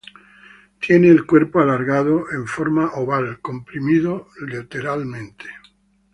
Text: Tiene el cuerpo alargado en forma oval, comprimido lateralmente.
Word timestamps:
Tiene 0.79 1.09
el 1.09 1.27
cuerpo 1.27 1.59
alargado 1.59 2.23
en 2.31 2.47
forma 2.47 2.89
oval, 2.95 3.39
comprimido 3.39 4.29
lateralmente. 4.47 5.45